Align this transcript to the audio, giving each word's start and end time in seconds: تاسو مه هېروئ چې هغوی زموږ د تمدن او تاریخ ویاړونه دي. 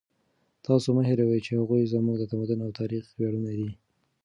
تاسو 0.65 0.87
مه 0.95 1.03
هېروئ 1.09 1.39
چې 1.45 1.51
هغوی 1.59 1.91
زموږ 1.93 2.15
د 2.19 2.23
تمدن 2.31 2.59
او 2.65 2.71
تاریخ 2.79 3.03
ویاړونه 3.17 3.51
دي. 3.59 3.71